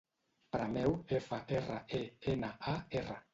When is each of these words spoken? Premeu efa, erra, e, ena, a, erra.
Premeu 0.55 0.95
efa, 1.17 1.39
erra, 1.59 1.77
e, 2.01 2.01
ena, 2.35 2.51
a, 2.73 2.75
erra. 3.03 3.21